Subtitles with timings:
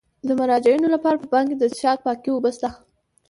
[0.27, 2.69] د مراجعینو لپاره په بانک کې د څښاک پاکې اوبه شته.